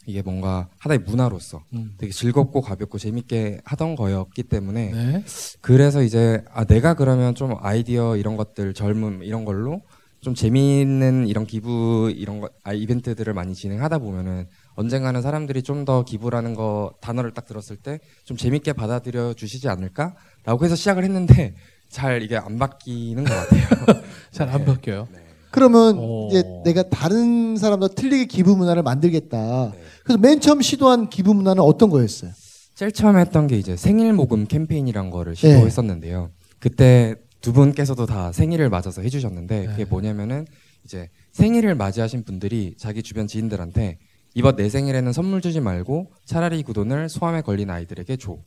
이게 0.06 0.22
뭔가 0.22 0.68
하나의 0.78 1.00
문화로서 1.00 1.62
음. 1.74 1.94
되게 1.98 2.12
즐겁고 2.12 2.60
가볍고 2.60 2.98
재밌게 2.98 3.60
하던 3.64 3.94
거였기 3.96 4.42
때문에 4.44 4.90
네. 4.90 5.24
그래서 5.60 6.02
이제 6.02 6.42
아 6.52 6.64
내가 6.64 6.94
그러면 6.94 7.34
좀 7.34 7.54
아이디어 7.60 8.16
이런 8.16 8.36
것들 8.36 8.74
젊음 8.74 9.22
이런 9.22 9.44
걸로 9.44 9.80
좀 10.20 10.34
재미있는 10.34 11.26
이런 11.26 11.46
기부 11.46 12.12
이런 12.14 12.40
거 12.40 12.48
아, 12.62 12.72
이벤트들을 12.72 13.32
많이 13.34 13.54
진행하다 13.54 13.98
보면은 13.98 14.46
언젠가는 14.76 15.20
사람들이 15.20 15.62
좀 15.62 15.84
더 15.84 16.04
기부라는 16.04 16.54
거 16.54 16.92
단어를 17.00 17.32
딱 17.34 17.44
들었을 17.46 17.76
때 17.76 17.98
좀 18.24 18.36
재밌게 18.36 18.72
받아들여 18.72 19.34
주시지 19.34 19.68
않을까라고 19.68 20.64
해서 20.64 20.76
시작을 20.76 21.02
했는데 21.04 21.54
잘 21.90 22.22
이게 22.22 22.36
안 22.36 22.56
바뀌는 22.58 23.24
것 23.24 23.34
같아요. 23.34 24.02
잘안 24.30 24.64
바뀌어요. 24.64 25.08
네. 25.12 25.18
그러면 25.50 25.98
오. 25.98 26.28
이제 26.30 26.42
내가 26.64 26.84
다른 26.88 27.56
사람과 27.56 27.88
틀리게 27.88 28.24
기부 28.24 28.56
문화를 28.56 28.82
만들겠다. 28.82 29.72
네. 29.72 29.78
그래서 30.04 30.18
맨 30.18 30.40
처음 30.40 30.60
시도한 30.62 31.10
기부 31.10 31.34
문화는 31.34 31.62
어떤 31.62 31.90
거였어요? 31.90 32.32
제일 32.74 32.92
처음 32.92 33.18
했던 33.18 33.46
게 33.46 33.58
이제 33.58 33.76
생일 33.76 34.12
모금 34.12 34.46
캠페인이란 34.46 35.10
거를 35.10 35.34
네. 35.34 35.54
시도했었는데요. 35.54 36.30
그때 36.58 37.16
두 37.40 37.52
분께서도 37.52 38.06
다 38.06 38.32
생일을 38.32 38.70
맞아서 38.70 39.02
해주셨는데 39.02 39.66
그게 39.66 39.84
네. 39.84 39.90
뭐냐면은 39.90 40.46
이제 40.84 41.08
생일을 41.32 41.74
맞이하신 41.74 42.24
분들이 42.24 42.74
자기 42.78 43.02
주변 43.02 43.26
지인들한테 43.26 43.98
이번 44.34 44.56
내 44.56 44.68
생일에는 44.68 45.12
선물 45.12 45.40
주지 45.40 45.60
말고 45.60 46.12
차라리 46.24 46.62
그 46.62 46.72
돈을 46.72 47.08
소아에 47.08 47.42
걸린 47.42 47.70
아이들에게 47.70 48.16
줘. 48.16 48.38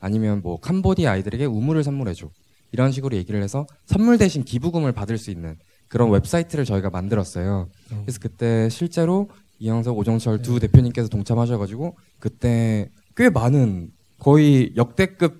아니면 0.00 0.40
뭐 0.42 0.58
캄보디아 0.58 1.12
아이들에게 1.12 1.44
우물을 1.44 1.84
선물해 1.84 2.14
줘. 2.14 2.30
이런 2.72 2.92
식으로 2.92 3.16
얘기를 3.16 3.42
해서 3.42 3.66
선물 3.84 4.16
대신 4.16 4.44
기부금을 4.44 4.92
받을 4.92 5.18
수 5.18 5.30
있는 5.30 5.56
그런 5.88 6.10
웹사이트를 6.10 6.64
저희가 6.64 6.88
만들었어요. 6.90 7.68
음. 7.92 8.02
그래서 8.02 8.18
그때 8.20 8.68
실제로 8.70 9.28
이영석, 9.60 9.96
오정철 9.98 10.40
두 10.42 10.58
대표님께서 10.58 11.08
동참하셔가지고 11.08 11.94
그때 12.18 12.88
꽤 13.14 13.28
많은 13.28 13.92
거의 14.18 14.72
역대급으로 14.74 15.38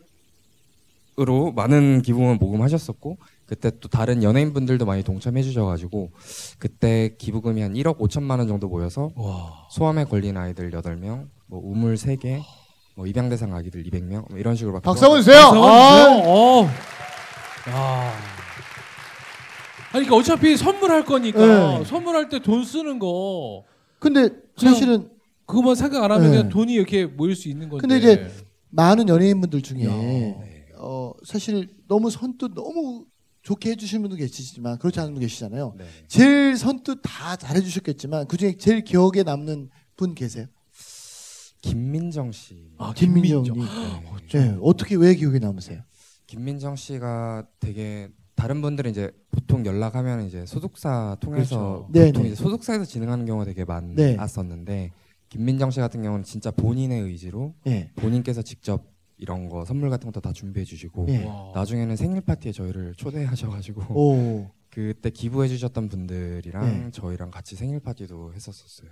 많은 1.56 2.02
기부금을 2.02 2.36
모금하셨었고 2.36 3.16
그때 3.46 3.70
또 3.80 3.88
다른 3.88 4.22
연예인분들도 4.22 4.84
많이 4.84 5.02
동참해 5.02 5.42
주셔가지고 5.42 6.10
그때 6.58 7.16
기부금이 7.18 7.62
한 7.62 7.72
1억 7.74 7.98
5천만 7.98 8.38
원 8.38 8.46
정도 8.46 8.68
모여서 8.68 9.10
와. 9.16 9.66
소아에 9.70 10.04
걸린 10.04 10.36
아이들 10.36 10.70
8명, 10.70 11.26
뭐 11.46 11.60
우물 11.64 11.94
3개, 11.94 12.42
뭐 12.96 13.06
입양 13.06 13.28
대상 13.30 13.54
아기들 13.54 13.82
200명 13.84 14.28
뭐 14.28 14.38
이런 14.38 14.54
식으로 14.54 14.74
막 14.74 14.82
박수 14.82 15.04
한번 15.04 15.20
주세요. 15.22 15.40
아, 15.46 16.04
아. 16.06 16.22
어. 16.26 16.68
아. 17.72 18.12
아니 19.92 20.04
그러니까 20.04 20.16
어차피 20.16 20.56
선물할 20.56 21.04
거니까 21.06 21.78
네. 21.78 21.84
선물할 21.84 22.28
때 22.28 22.38
돈 22.38 22.62
쓰는 22.64 22.98
거 22.98 23.64
근데 24.00 24.30
사실은 24.56 25.08
그거만 25.46 25.76
생각 25.76 26.02
안 26.02 26.10
하면 26.10 26.22
네. 26.24 26.36
그냥 26.36 26.48
돈이 26.48 26.72
이렇게 26.72 27.06
모일 27.06 27.36
수 27.36 27.48
있는 27.48 27.68
건데. 27.68 27.86
근데 27.86 27.98
이제 27.98 28.30
많은 28.70 29.08
연예인분들 29.08 29.62
중에 29.62 29.84
야. 29.84 29.90
네. 29.90 30.66
어, 30.76 31.12
사실 31.24 31.68
너무 31.86 32.10
선뜻 32.10 32.52
너무 32.54 33.06
좋게 33.42 33.70
해주시는 33.70 34.02
분도 34.02 34.16
계시지만 34.16 34.78
그렇지 34.78 35.00
않은 35.00 35.12
분 35.12 35.20
계시잖아요. 35.20 35.74
네. 35.78 35.84
제일 36.08 36.56
선뜻 36.56 37.00
다 37.02 37.36
잘해주셨겠지만 37.36 38.26
그 38.26 38.36
중에 38.36 38.56
제일 38.56 38.82
기억에 38.82 39.22
남는 39.24 39.70
분 39.96 40.14
계세요? 40.14 40.46
김민정 41.62 42.32
씨. 42.32 42.72
아, 42.78 42.92
김민정 42.94 43.42
김민정. 43.42 43.66
님. 43.76 44.28
네, 44.32 44.56
어떻게 44.62 44.96
왜 44.96 45.14
기억에 45.14 45.38
남으세요? 45.38 45.82
김민정 46.26 46.76
씨가 46.76 47.46
되게 47.58 48.08
다른 48.40 48.62
분들은 48.62 48.90
이제 48.90 49.10
보통 49.30 49.66
연락하면 49.66 50.24
이제 50.26 50.46
소속사 50.46 51.18
통해서 51.20 51.58
그렇죠. 51.58 51.88
네, 51.90 52.06
보통 52.06 52.22
네. 52.22 52.28
이제 52.30 52.36
소속사에서 52.42 52.86
진행하는 52.86 53.26
경우가 53.26 53.44
되게 53.44 53.66
네. 53.94 54.16
많았었는데 54.16 54.92
김민정 55.28 55.70
씨 55.70 55.78
같은 55.78 56.02
경우는 56.02 56.24
진짜 56.24 56.50
본인의 56.50 57.02
의지로 57.02 57.52
예. 57.66 57.90
본인께서 57.96 58.40
직접 58.40 58.94
이런 59.18 59.50
거 59.50 59.66
선물 59.66 59.90
같은 59.90 60.10
것도 60.10 60.22
다 60.22 60.32
준비해 60.32 60.64
주시고 60.64 61.06
예. 61.10 61.26
와. 61.26 61.52
나중에는 61.54 61.96
생일 61.96 62.22
파티에 62.22 62.52
저희를 62.52 62.94
초대하셔가지고 62.94 63.94
오. 63.94 64.50
그때 64.70 65.10
기부해 65.10 65.46
주셨던 65.48 65.90
분들이랑 65.90 66.64
네. 66.64 66.90
저희랑 66.92 67.30
같이 67.30 67.56
생일 67.56 67.80
파티도 67.80 68.32
했었었어요. 68.32 68.88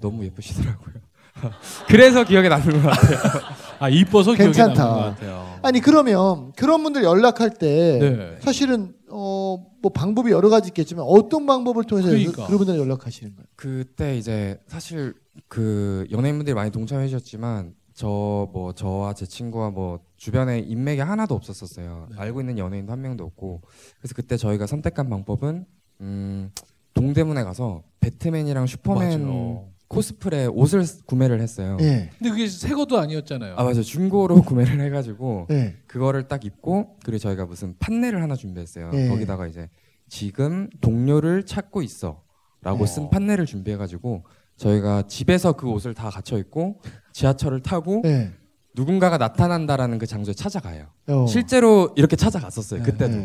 너무 0.00 0.24
예쁘시더라고요. 0.24 0.94
그래서 1.88 2.24
기억에 2.24 2.48
남는 2.48 2.82
것 2.82 2.88
같아요. 2.90 3.18
아 3.80 3.88
이뻐서 3.88 4.32
기억에 4.34 4.52
괜찮다. 4.52 4.84
남는 4.84 5.02
것 5.02 5.08
같아요. 5.10 5.58
아니 5.62 5.80
그러면 5.80 6.52
그런 6.52 6.82
분들 6.82 7.02
연락할 7.04 7.50
때 7.50 7.98
네. 8.00 8.36
사실은 8.40 8.94
어, 9.10 9.64
뭐 9.82 9.92
방법이 9.92 10.30
여러 10.30 10.48
가지 10.48 10.68
있겠지만 10.68 11.04
어떤 11.08 11.46
방법을 11.46 11.84
통해서 11.84 12.08
그러니까. 12.08 12.46
그, 12.46 12.52
그분들 12.52 12.78
연락하시는 12.78 13.34
거예요? 13.34 13.46
그때 13.56 14.16
이제 14.16 14.58
사실 14.68 15.14
그 15.48 16.06
연예인분들이 16.10 16.54
많이 16.54 16.70
동참해 16.70 17.06
주셨지만 17.08 17.74
저 17.94 18.48
뭐 18.52 18.72
저와 18.72 19.14
제 19.14 19.24
친구와 19.26 19.70
뭐 19.70 20.00
주변에 20.16 20.58
인맥이 20.58 21.00
하나도 21.00 21.34
없었었어요. 21.34 22.08
네. 22.10 22.16
알고 22.18 22.40
있는 22.40 22.58
연예인도 22.58 22.92
한 22.92 23.00
명도 23.00 23.24
없고 23.24 23.62
그래서 23.98 24.14
그때 24.14 24.36
저희가 24.36 24.66
선택한 24.66 25.08
방법은 25.08 25.64
음 26.00 26.50
동대문에 26.94 27.42
가서 27.44 27.82
배트맨이랑 28.00 28.66
슈퍼맨 28.66 29.22
맞아요. 29.26 29.68
코스프레 29.88 30.46
옷을 30.46 30.84
구매를 31.06 31.40
했어요. 31.40 31.76
예. 31.80 32.10
근데 32.18 32.30
그게 32.30 32.48
새 32.48 32.74
것도 32.74 32.98
아니었잖아요. 32.98 33.54
아 33.56 33.64
맞아 33.64 33.78
요 33.78 33.82
중고로 33.82 34.42
구매를 34.44 34.80
해가지고 34.80 35.46
예. 35.50 35.76
그거를 35.86 36.26
딱 36.28 36.44
입고 36.44 36.96
그리고 37.04 37.18
저희가 37.18 37.46
무슨 37.46 37.74
판넬을 37.78 38.22
하나 38.22 38.34
준비했어요. 38.34 38.90
예. 38.94 39.08
거기다가 39.08 39.46
이제 39.46 39.68
지금 40.08 40.68
동료를 40.80 41.44
찾고 41.44 41.82
있어라고 41.82 42.80
예. 42.80 42.86
쓴 42.86 43.10
판넬을 43.10 43.46
준비해가지고 43.46 44.24
저희가 44.56 45.04
집에서 45.08 45.52
그 45.52 45.68
옷을 45.68 45.94
다 45.94 46.10
갖춰 46.10 46.38
입고 46.38 46.80
지하철을 47.12 47.60
타고 47.62 48.02
예. 48.04 48.32
누군가가 48.74 49.18
나타난다라는 49.18 49.98
그 49.98 50.06
장소에 50.06 50.34
찾아가요. 50.34 50.86
어. 51.08 51.26
실제로 51.26 51.92
이렇게 51.96 52.16
찾아갔었어요. 52.16 52.82
네. 52.82 52.90
그때도 52.90 53.16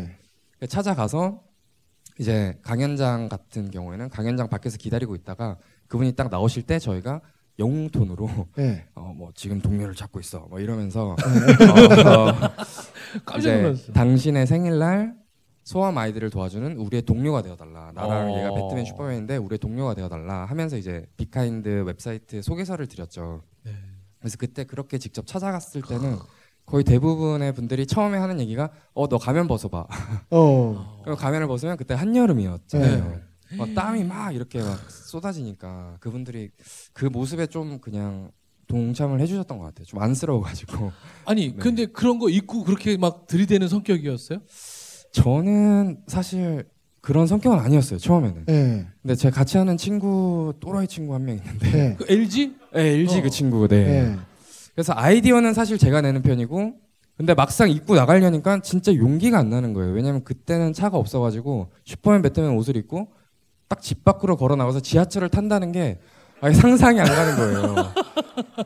예. 0.62 0.66
찾아가서 0.66 1.42
이제 2.18 2.58
강연장 2.62 3.28
같은 3.28 3.70
경우에는 3.70 4.08
강연장 4.10 4.48
밖에서 4.48 4.76
기다리고 4.76 5.14
있다가 5.14 5.56
그분이 5.88 6.12
딱 6.12 6.30
나오실 6.30 6.64
때 6.64 6.78
저희가 6.78 7.20
영웅톤으로 7.58 8.28
네. 8.56 8.86
어, 8.94 9.12
뭐 9.16 9.30
지금 9.34 9.60
동료를 9.60 9.94
찾고 9.94 10.20
있어 10.20 10.46
뭐 10.50 10.60
이러면서 10.60 11.16
네. 11.18 12.04
어, 12.08 12.32
깜짝 13.24 13.72
이제. 13.72 13.92
당신의 13.92 14.46
생일날 14.46 15.14
소아암 15.64 15.96
아이들을 15.98 16.30
도와주는 16.30 16.78
우리의 16.78 17.02
동료가 17.02 17.42
되어달라. 17.42 17.92
나랑 17.94 18.30
어. 18.30 18.38
얘가 18.38 18.54
배트맨 18.54 18.84
슈퍼맨인데 18.86 19.36
우리의 19.36 19.58
동료가 19.58 19.94
되어달라 19.94 20.46
하면서 20.46 20.76
이제 20.76 21.06
비카인드 21.16 21.84
웹사이트 21.86 22.42
소개서를 22.42 22.86
드렸죠. 22.86 23.42
네. 23.62 23.72
그래서 24.18 24.36
그때 24.38 24.64
그렇게 24.64 24.98
직접 24.98 25.26
찾아갔을 25.26 25.82
때는 25.82 26.16
거의 26.70 26.84
대부분의 26.84 27.52
분들이 27.54 27.84
처음에 27.86 28.16
하는 28.18 28.38
얘기가 28.40 28.70
어 28.94 29.08
너 29.08 29.18
가면 29.18 29.48
벗어봐. 29.48 29.86
어. 30.30 31.00
그리고 31.04 31.16
가면을 31.18 31.48
벗으면 31.48 31.76
그때 31.76 31.94
한여름이었잖아요. 31.94 33.20
막 33.58 33.74
땀이 33.74 34.04
막 34.04 34.32
이렇게 34.34 34.60
막 34.62 34.78
쏟아지니까 34.88 35.96
그분들이 35.98 36.50
그 36.92 37.06
모습에 37.06 37.46
좀 37.48 37.80
그냥 37.80 38.30
동참을 38.68 39.20
해주셨던 39.20 39.58
것 39.58 39.64
같아요. 39.64 39.84
좀 39.86 40.00
안쓰러워가지고 40.00 40.92
아니 41.26 41.48
네. 41.48 41.56
근데 41.58 41.86
그런 41.86 42.20
거 42.20 42.28
입고 42.28 42.62
그렇게 42.62 42.96
막 42.96 43.26
들이대는 43.26 43.66
성격이었어요? 43.66 44.38
저는 45.12 45.98
사실 46.06 46.64
그런 47.00 47.26
성격은 47.26 47.58
아니었어요 47.58 47.98
처음에는. 47.98 48.44
네. 48.46 48.86
근데 49.02 49.14
제가 49.16 49.34
같이 49.34 49.56
하는 49.58 49.76
친구 49.76 50.54
또라이 50.60 50.86
친구 50.86 51.14
한 51.14 51.24
명 51.24 51.36
있는데 51.38 51.70
네. 51.72 51.96
그 51.98 52.04
LG? 52.08 52.54
네, 52.74 52.80
LG 52.92 53.18
어. 53.18 53.22
그 53.22 53.30
친구 53.30 53.66
네. 53.66 54.16
네. 54.80 54.82
그래서 54.82 54.94
아이디어는 54.96 55.52
사실 55.52 55.76
제가 55.76 56.00
내는 56.00 56.22
편이고 56.22 56.72
근데 57.18 57.34
막상 57.34 57.68
입고 57.70 57.96
나가려니까 57.96 58.60
진짜 58.62 58.94
용기가 58.94 59.38
안 59.38 59.50
나는 59.50 59.74
거예요. 59.74 59.92
왜냐면 59.92 60.24
그때는 60.24 60.72
차가 60.72 60.96
없어가지고 60.96 61.68
슈퍼맨 61.84 62.22
배트맨 62.22 62.50
옷을 62.56 62.76
입고 62.76 63.08
딱 63.68 63.80
집 63.82 64.04
밖으로 64.04 64.36
걸어 64.36 64.56
나와서 64.56 64.80
지하철을 64.80 65.28
탄다는 65.28 65.70
게 65.72 65.98
아예 66.40 66.54
상상이 66.54 66.98
안 66.98 67.06
가는 67.06 67.36
거예요. 67.36 67.74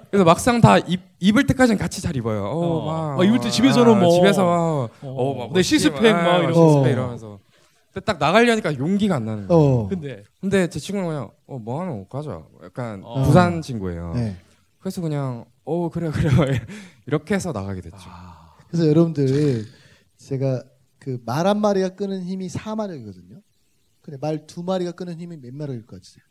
그래서 0.08 0.24
막상 0.24 0.60
다 0.60 0.78
입, 0.78 1.00
입을 1.18 1.46
때까지는 1.48 1.78
같이 1.78 2.00
잘 2.00 2.14
입어요. 2.16 2.44
어, 2.44 2.58
어. 2.58 2.86
막, 2.86 3.16
막 3.16 3.24
입을 3.24 3.40
때 3.40 3.50
집에서는 3.50 3.98
뭐. 3.98 4.10
집에서 4.12 4.44
막, 4.44 4.52
어. 4.52 4.88
어, 5.02 5.34
막내 5.48 5.62
시스팩 5.62 6.00
막 6.12 6.38
이러면서. 6.38 6.68
시스팩 6.68 6.92
이러면서. 6.92 7.38
근데 7.92 8.04
딱 8.04 8.18
나가려니까 8.18 8.78
용기가 8.78 9.16
안 9.16 9.24
나는 9.24 9.48
거예요. 9.48 9.62
어. 9.62 9.88
근데 9.88 10.22
근데 10.40 10.68
제 10.68 10.78
친구는 10.78 11.08
그냥 11.08 11.30
어 11.48 11.58
뭐하는 11.58 11.92
옷 11.94 12.08
가자. 12.08 12.40
약간 12.64 13.02
어. 13.04 13.22
부산 13.24 13.60
친구예요. 13.60 14.12
네. 14.14 14.36
그래서 14.78 15.00
그냥 15.00 15.44
어 15.64 15.88
그래 15.90 16.10
그래 16.10 16.30
이렇게 17.06 17.34
해서 17.34 17.52
나가게 17.52 17.80
됐죠. 17.80 17.96
아, 18.00 18.56
그래서 18.68 18.86
여러분들 18.88 19.64
제가 20.16 20.62
그 20.98 21.18
말 21.24 21.46
한 21.46 21.60
마리가 21.60 21.90
끄는 21.90 22.22
힘이 22.24 22.48
4마력이거든요. 22.48 23.42
근데 24.00 24.18
말 24.20 24.46
두 24.46 24.62
마리가 24.62 24.92
끄는 24.92 25.18
힘이 25.20 25.36
몇 25.36 25.54
마력일 25.54 25.86
것 25.86 25.96
같으세요? 25.96 26.24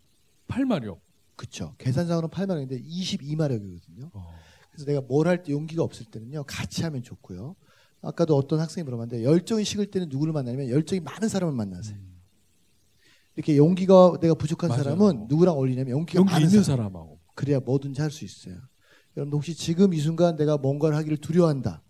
팔마력. 0.48 1.02
그쵸. 1.36 1.76
계산상으로는 1.80 2.30
8마력인데 2.30 2.84
22마력이거든요. 2.86 4.10
어. 4.14 4.34
그래서 4.72 4.86
내가 4.86 5.02
뭘 5.02 5.28
할 5.28 5.44
때 5.44 5.52
용기가 5.52 5.84
없을 5.84 6.06
때는요. 6.06 6.44
같이 6.46 6.84
하면 6.84 7.02
좋고요. 7.04 7.56
아까도 8.02 8.36
어떤 8.36 8.60
학생이 8.60 8.84
물어봤는데 8.84 9.24
열정이 9.24 9.64
식을 9.64 9.88
때는 9.88 10.10
누구를 10.10 10.34
만나냐면 10.34 10.70
열정이 10.70 11.00
많은 11.02 11.30
사람을 11.30 11.54
만나세요. 11.56 11.98
이렇게 13.36 13.58
용기가 13.58 14.18
내가 14.22 14.34
부족한 14.36 14.70
맞아요. 14.70 14.84
사람은 14.84 15.28
누구랑 15.28 15.56
어울리냐면 15.56 15.92
용기가 15.92 16.20
용기 16.20 16.32
많은 16.34 16.48
있는 16.48 16.64
사람. 16.64 16.78
사람하고. 16.92 17.20
그래야 17.36 17.60
뭐든지 17.60 18.02
할 18.02 18.12
수 18.12 18.26
있어요. 18.26 18.58
여러분 19.18 19.34
혹시 19.34 19.54
지금 19.56 19.94
이 19.94 20.00
순간 20.00 20.36
내가 20.36 20.58
뭔가를 20.58 20.96
하기를 20.98 21.18
두려워한다. 21.18 21.82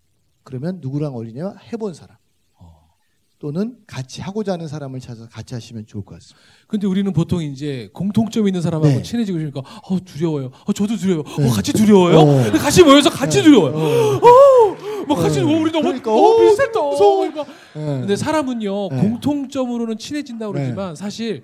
그러면 0.42 0.78
누구랑 0.82 1.14
어울리냐? 1.14 1.54
해본 1.72 1.94
사람. 1.94 2.16
어. 2.58 2.90
또는 3.38 3.78
같이 3.86 4.20
하고자 4.20 4.52
하는 4.52 4.68
사람을 4.68 5.00
찾아서 5.00 5.28
같이 5.30 5.54
하시면 5.54 5.86
좋을 5.86 6.04
것 6.04 6.16
같습니다. 6.16 6.38
근데 6.66 6.86
우리는 6.86 7.10
보통 7.12 7.42
이제 7.42 7.88
공통점 7.94 8.46
있는 8.46 8.60
사람하고 8.60 8.96
네. 8.96 9.02
친해지고 9.02 9.38
싶으니까 9.38 9.60
어 9.60 10.04
두려워요. 10.04 10.50
어 10.66 10.72
저도 10.72 10.96
두려워요. 10.96 11.24
네. 11.38 11.48
어 11.48 11.50
같이 11.50 11.72
두려워요. 11.72 12.18
어. 12.18 12.52
같이 12.58 12.82
모여서 12.82 13.08
같이 13.08 13.42
두려워요. 13.42 13.74
어. 13.74 15.04
뭐 15.06 15.16
같이 15.16 15.40
네. 15.40 15.44
어, 15.44 15.58
우리 15.58 15.70
너무 15.70 15.84
그러니까, 15.84 16.12
어, 16.12 16.40
비슷했다. 16.40 16.80
무서워. 16.80 17.16
그러니까. 17.18 17.44
네. 17.74 18.00
근데 18.00 18.16
사람은요 18.16 18.88
네. 18.90 19.00
공통점으로는 19.00 19.96
친해진다고 19.98 20.52
그러지만 20.52 20.94
사실 20.94 21.42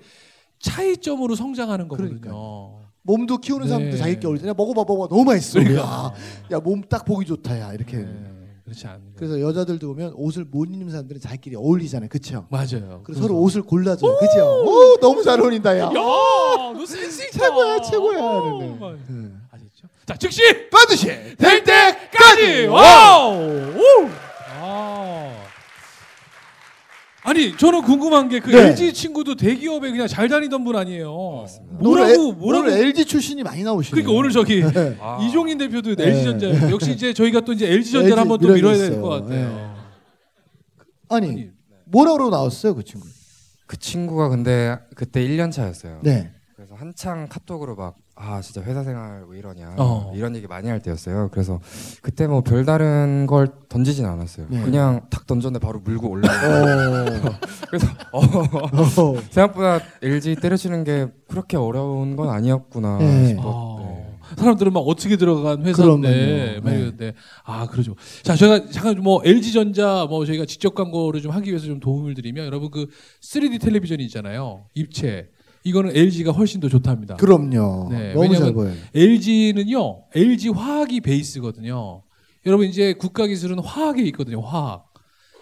차이점으로 0.59 1.35
성장하는 1.35 1.87
거거든요. 1.87 2.19
그러니까요. 2.19 2.80
몸도 3.03 3.37
키우는 3.39 3.67
사람도 3.67 3.91
네. 3.91 3.97
자기끼리 3.97 4.27
어울리잖아. 4.27 4.53
먹어봐, 4.53 4.83
먹어봐. 4.87 5.07
너무 5.09 5.23
맛있어. 5.25 5.59
그러니까. 5.59 6.13
야, 6.51 6.59
몸 6.59 6.81
딱 6.87 7.03
보기 7.05 7.25
좋다. 7.25 7.59
야, 7.59 7.73
이렇게. 7.73 7.97
네, 7.97 8.07
그렇지 8.63 8.83
거예요. 8.83 8.99
그래서 9.15 9.41
여자들도 9.41 9.87
보면 9.87 10.13
옷을 10.15 10.45
못 10.45 10.65
입는 10.65 10.89
사람들은 10.91 11.19
자기끼리 11.19 11.55
어울리잖아요. 11.55 12.09
그쵸? 12.09 12.45
맞아요. 12.49 13.01
그래서 13.03 13.21
서로 13.23 13.39
옷을 13.39 13.63
골라줘요. 13.63 14.17
그쵸? 14.19 14.63
오, 14.65 14.97
너무 14.99 15.23
잘 15.23 15.39
어울린다. 15.41 15.77
야. 15.79 15.85
야, 15.85 15.89
너 15.93 16.85
센스 16.85 17.23
있다. 17.23 17.39
최고야, 17.39 17.81
최고야. 17.81 18.19
어, 18.21 18.59
이러네. 18.61 18.79
막. 18.79 18.91
네. 19.07 19.29
아셨죠? 19.51 19.87
자, 20.05 20.15
즉시 20.17 20.41
반드시 20.69 21.07
될 21.37 21.63
때까지. 21.63 22.67
와우. 22.67 23.33
오! 23.77 24.09
아. 24.59 25.40
아니 27.23 27.55
저는 27.55 27.83
궁금한 27.83 28.29
게 28.29 28.39
그 28.39 28.49
네. 28.49 28.69
LG 28.69 28.93
친구도 28.93 29.35
대기업에 29.35 29.91
그냥 29.91 30.07
잘 30.07 30.27
다니던 30.27 30.63
분 30.63 30.75
아니에요. 30.75 31.41
맞습니다. 31.41 31.75
뭐라고 31.79 32.09
오늘, 32.29 32.33
뭐라고 32.39 32.65
오늘 32.67 32.77
LG 32.87 33.05
출신이 33.05 33.43
많이 33.43 33.63
나오시네요. 33.63 33.91
그러니까 34.03 34.17
오늘 34.19 34.31
저기 34.31 34.61
네. 34.73 34.97
아. 34.99 35.19
이종인 35.21 35.57
대표도 35.59 35.95
네. 35.95 36.03
LG 36.07 36.23
전자 36.23 36.71
역시 36.71 36.91
이제 36.91 37.13
저희가 37.13 37.41
또 37.41 37.53
이제 37.53 37.67
LG 37.71 37.91
전자를 37.91 38.11
LG 38.13 38.19
한번 38.19 38.39
또 38.39 38.53
밀어야. 38.53 38.75
될 38.77 39.01
것 39.01 39.09
같아요. 39.09 39.29
네. 39.29 39.67
아니, 41.09 41.29
아니, 41.29 41.49
뭐라 41.85 42.13
그러고 42.13 42.31
나왔어요, 42.31 42.73
그 42.73 42.83
친구? 42.83 43.05
그 43.67 43.77
친구가 43.77 44.29
근데 44.29 44.77
그때 44.95 45.21
1년 45.25 45.51
차였어요. 45.51 45.99
네. 46.03 46.31
그래서 46.55 46.73
한창 46.75 47.27
카톡으로 47.29 47.75
막 47.75 47.95
아 48.23 48.39
진짜 48.41 48.61
회사 48.61 48.83
생활 48.83 49.23
왜 49.27 49.39
이러냐 49.39 49.73
어. 49.79 50.11
이런 50.15 50.35
얘기 50.35 50.45
많이 50.45 50.69
할 50.69 50.79
때였어요. 50.79 51.29
그래서 51.31 51.59
그때 52.03 52.27
뭐 52.27 52.41
별다른 52.41 53.25
걸 53.25 53.47
던지진 53.67 54.05
않았어요. 54.05 54.45
네. 54.49 54.61
그냥 54.61 55.07
탁 55.09 55.25
던졌는데 55.25 55.65
바로 55.65 55.79
물고 55.79 56.09
올라오고 56.09 57.27
어. 57.27 57.39
그래서 57.67 57.87
어, 58.11 58.21
어. 58.21 59.21
생각보다 59.31 59.79
LG 60.03 60.35
때려치는 60.35 60.83
게 60.83 61.07
그렇게 61.27 61.57
어려운 61.57 62.15
건 62.15 62.29
아니었구나 62.29 62.99
네. 62.99 63.33
싶었- 63.35 63.41
아, 63.43 63.75
네. 63.79 64.07
사람들은 64.37 64.71
막 64.71 64.81
어떻게 64.81 65.17
들어간 65.17 65.65
회사인데. 65.65 66.61
막 66.63 66.73
네. 66.97 67.13
아 67.43 67.65
그러죠. 67.67 67.95
자 68.21 68.35
제가 68.35 68.69
잠깐 68.69 69.01
뭐 69.01 69.21
LG 69.25 69.51
전자 69.51 70.05
뭐 70.07 70.25
저희가 70.25 70.45
직접 70.45 70.73
광고를 70.75 71.21
좀 71.21 71.31
하기 71.31 71.49
위해서 71.49 71.65
좀 71.65 71.79
도움을 71.79 72.13
드리면 72.13 72.45
여러분 72.45 72.69
그 72.71 72.85
3D 73.21 73.59
텔레비전이 73.59 74.03
있잖아요. 74.05 74.65
입체 74.75 75.29
이거는 75.63 75.95
LG가 75.95 76.31
훨씬 76.31 76.59
더 76.59 76.67
좋답니다. 76.69 77.15
그럼요. 77.15 77.89
네, 77.91 78.13
너무 78.13 78.23
잘 78.33 78.43
왜냐면 78.47 78.53
보여요. 78.53 78.73
LG는요, 78.95 80.03
LG 80.15 80.49
화학이 80.49 81.01
베이스거든요. 81.01 82.03
여러분 82.45 82.67
이제 82.67 82.93
국가 82.93 83.27
기술은 83.27 83.59
화학에 83.59 84.01
있거든요. 84.05 84.41
화학. 84.41 84.87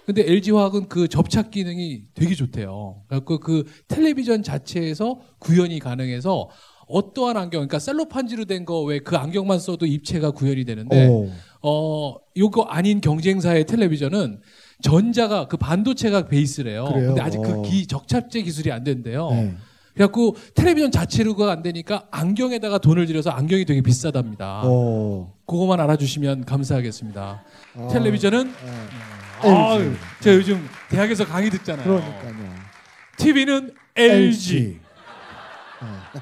근데 0.06 0.24
LG 0.30 0.52
화학은 0.52 0.90
그 0.90 1.08
접착 1.08 1.52
기능이 1.52 2.02
되게 2.16 2.34
좋대요. 2.36 3.04
그래서 3.08 3.24
그 3.26 3.64
텔레비전 3.88 4.42
자체에서 4.44 5.20
구현이 5.40 5.80
가능해서 5.80 6.50
어떠한 6.88 7.38
안경, 7.38 7.60
그러니까 7.60 7.78
셀로판지로 7.78 8.46
된 8.46 8.66
거 8.66 8.84
왜 8.86 9.00
그 9.00 9.16
안경만 9.16 9.60
써도 9.60 9.86
입체가 9.86 10.32
구현이 10.32 10.66
되는데 10.66 11.08
오. 11.08 11.30
어 11.62 12.16
요거 12.36 12.64
아닌 12.64 13.00
경쟁사의 13.00 13.66
텔레비전은 13.68 14.42
전자가 14.82 15.48
그 15.48 15.58
반도체가 15.58 16.28
베이스래요. 16.28 16.86
그래요? 16.86 17.08
근데 17.10 17.22
아직 17.22 17.38
그 17.44 17.60
어. 17.60 17.62
기 17.62 17.86
적착제 17.86 18.42
기술이 18.42 18.72
안 18.72 18.84
된대요. 18.84 19.30
네. 19.30 19.56
그래갖고 19.94 20.36
텔레비전 20.56 20.92
자체로가 20.92 21.52
안 21.52 21.62
되니까 21.62 22.08
안경에다가 22.12 22.78
돈을 22.78 23.06
들여서 23.06 23.32
안경이 23.32 23.66
되게 23.66 23.82
비싸답니다. 23.82 24.64
오. 24.64 25.32
그거만 25.46 25.80
알아주시면 25.80 26.46
감사하겠습니다. 26.46 27.44
아. 27.76 27.88
텔레비전은 27.92 28.46
네. 28.46 29.50
아, 29.50 29.76
LG. 29.76 29.98
제가 30.22 30.36
요즘 30.36 30.68
대학에서 30.90 31.26
강의 31.26 31.50
듣잖아요. 31.50 31.86
그러니까요. 31.86 32.54
TV는 33.18 33.74
LG. 33.96 34.80
네. 36.14 36.22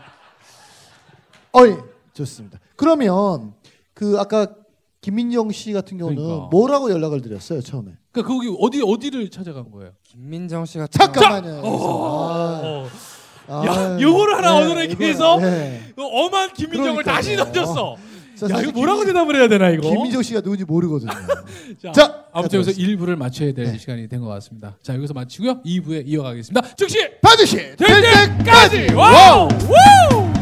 어이 1.51 1.75
좋습니다. 2.13 2.59
그러면 2.75 3.53
그 3.93 4.17
아까 4.19 4.47
김민정 5.01 5.51
씨 5.51 5.73
같은 5.73 5.97
경우는 5.97 6.21
그러니까. 6.21 6.47
뭐라고 6.49 6.91
연락을 6.91 7.21
드렸어요 7.21 7.61
처음에? 7.61 7.93
그러니까 8.11 8.33
거기 8.33 8.55
어디 8.59 8.81
어디를 8.85 9.29
찾아간 9.29 9.71
거예요? 9.71 9.91
김민정 10.03 10.65
씨 10.65 10.77
같은 10.77 10.97
잠깐만요. 10.99 11.61
어. 13.47 13.61
아, 13.61 13.65
야, 13.65 13.71
아, 13.71 13.97
요거를 13.99 14.35
하나 14.35 14.57
얻어내기 14.57 14.93
이거, 14.93 15.03
위해서? 15.03 15.37
네. 15.39 15.81
그 15.95 16.03
엄한 16.03 16.53
김민정을 16.53 17.03
그러니까요. 17.03 17.15
다시 17.15 17.35
던졌어. 17.35 17.95
자, 18.35 18.47
야 18.55 18.61
이거 18.61 18.71
뭐라고 18.71 19.03
대답을 19.03 19.35
해야 19.35 19.47
되나 19.47 19.69
이거? 19.69 19.89
김민정 19.89 20.21
씨가 20.21 20.41
누군지 20.41 20.63
모르거든요. 20.63 21.09
자, 21.81 21.91
자, 21.91 22.25
아무튼 22.31 22.59
여기서 22.59 22.71
가져가겠습니다. 22.71 23.03
1부를 23.03 23.15
마쳐야 23.17 23.51
될 23.53 23.65
네. 23.71 23.77
시간이 23.79 24.07
된 24.09 24.21
것 24.21 24.27
같습니다. 24.27 24.77
자 24.83 24.93
여기서 24.95 25.13
마치고요 25.15 25.61
2부에 25.63 26.03
이어가겠습니다. 26.05 26.75
즉시 26.75 26.99
반드시 27.21 27.55
될 27.55 27.77
때까지 27.77 28.93
와우! 28.93 29.47
우! 29.47 30.36